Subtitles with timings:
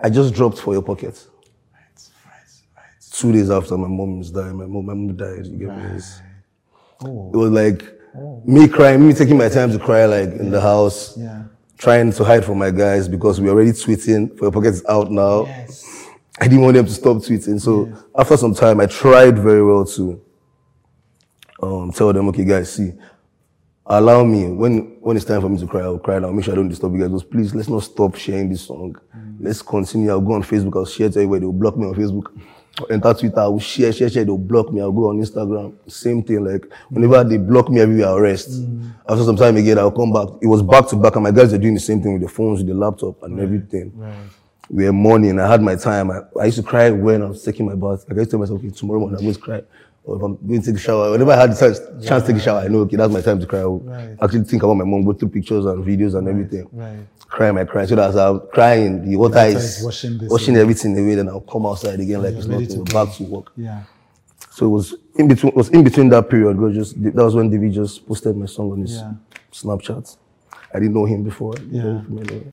[0.00, 1.26] I just dropped for your pocket.
[1.72, 1.82] Right,
[2.26, 2.42] right,
[2.76, 2.84] right.
[3.12, 5.46] Two days after my mom's died, my mom, my mom died.
[5.46, 5.84] You get me?
[5.84, 6.20] It's-
[7.04, 7.82] Oh, It was like
[8.46, 11.42] me crying, me taking my time to cry, like in the house, yeah.
[11.76, 14.38] trying to hide from my guys because we were already tweeting.
[14.38, 15.44] For your pocket is out now.
[15.46, 16.06] Yes.
[16.40, 17.60] I didn't want them to stop tweeting.
[17.60, 20.20] So after some time, I tried very well to
[21.62, 22.92] um, tell them, okay, guys, see,
[23.86, 26.16] allow me when when it's time for me to cry, I'll cry.
[26.16, 27.22] I'll make sure I don't disturb you guys.
[27.24, 28.96] Please, let's not stop sharing this song.
[29.40, 30.10] Let's continue.
[30.10, 30.76] I'll go on Facebook.
[30.76, 31.40] I'll share it everywhere.
[31.40, 32.26] They'll block me on Facebook.
[32.80, 33.40] I'll enter Twitter.
[33.40, 34.24] I'll share, share, share.
[34.24, 34.80] They'll block me.
[34.80, 35.74] I'll go on Instagram.
[35.90, 36.44] Same thing.
[36.44, 38.50] Like whenever they block me everywhere, I'll rest.
[38.50, 38.94] Mm.
[39.08, 40.28] After some time again, I'll come back.
[40.40, 42.28] It was back to back, and my guys are doing the same thing with the
[42.28, 44.14] phones, with the laptop, and everything Right.
[44.70, 45.38] we were mourning.
[45.38, 46.10] I had my time.
[46.10, 48.04] I, I used to cry when I was taking my bath.
[48.08, 49.62] Like I used to tell myself, okay, tomorrow morning I'm going to cry.
[50.06, 52.32] Or if I'm going to take a shower, whenever I had the chance, chance to
[52.32, 53.60] take a shower, I know, okay, that's my time to cry.
[53.60, 54.16] I Right.
[54.22, 56.68] actually think about my mom, go through pictures and videos and everything.
[56.72, 56.98] Right.
[57.26, 57.86] Cry my cry.
[57.86, 61.14] So that's I'm crying, the water is washing this washing everything away.
[61.14, 62.84] Then I'll come outside again like it's nothing.
[62.84, 63.52] to Back to work.
[63.56, 63.82] Yeah.
[64.50, 65.50] So it was in between.
[65.52, 66.58] It was in between that period.
[66.58, 69.14] God just that was when Davido just posted my song on his Yeah.
[69.52, 70.16] Snapchat.
[70.72, 71.54] I didn't know him before.
[71.56, 71.98] I didn't know Yeah.
[71.98, 72.52] him from anywhere.